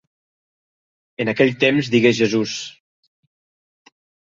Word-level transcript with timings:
En 1.25 1.31
aquell 1.35 1.53
temps 1.67 1.93
digué 1.97 2.15
Jesús... 2.23 2.59